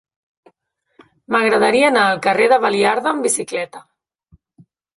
[1.35, 3.87] M'agradaria anar al carrer de Baliarda amb bicicleta.